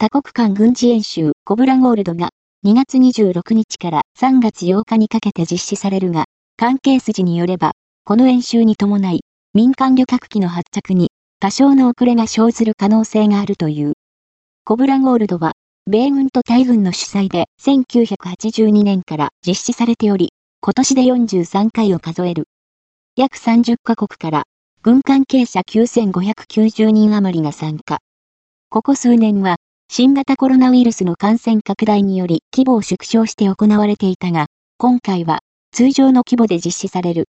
[0.00, 2.30] 多国間軍事演習コブラゴールドが
[2.64, 7.72] 2月26日から3月8日にかけて実施されるが、関係筋によれば、
[8.04, 9.22] この演習に伴い、
[9.54, 13.94] 民間旅客機の発着に多少の遅れが生ずる可能性があるという。
[14.64, 15.54] コブラゴールドは、
[15.88, 20.28] 米軍と対軍の主催で1982年から実施されており、
[20.60, 22.44] 今年で43回を数える。
[23.16, 24.44] 約30カ国から
[24.80, 27.98] 軍関係者9590人余りが参加。
[28.70, 29.56] ここ数年は
[29.90, 34.46] 新型コロナウイルスの感染拡大により規模を縮小して行われていたが、
[34.76, 35.40] 今回は
[35.72, 37.24] 通常の規模で実施される。